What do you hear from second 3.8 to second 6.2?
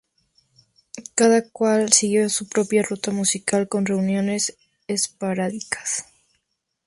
reuniones esporádicas.